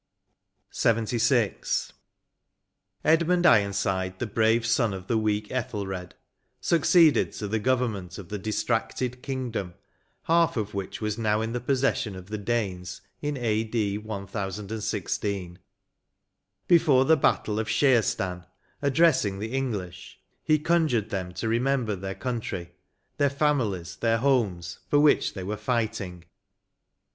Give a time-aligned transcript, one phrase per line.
[0.81, 1.91] 152 LXXVI.
[3.05, 6.15] Edmund Ironside, tbe brave son of the weak Ethelred,
[6.59, 9.75] succeeded to the govemment of the dis tracted kingdom,
[10.23, 13.99] half of which was now in the possession of the Danes, in a.d.
[13.99, 15.59] 1016.
[16.67, 18.47] Before the battle of Scearstan,
[18.81, 22.71] addressing the English, he conjured them to remember their country,
[23.17, 26.23] their families, their homes, for which they were fighting.